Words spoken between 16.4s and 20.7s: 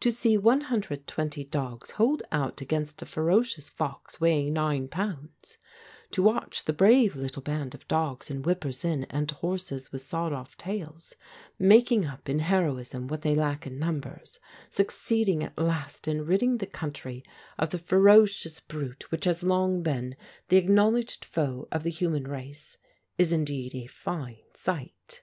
the country of the ferocious brute which has long been the